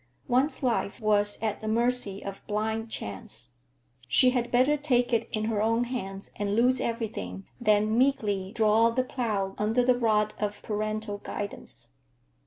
[0.27, 3.51] One's life was at the mercy of blind chance.
[4.07, 8.89] She had better take it in her own hands and lose everything than meekly draw
[8.89, 11.89] the plough under the rod of parental guidance.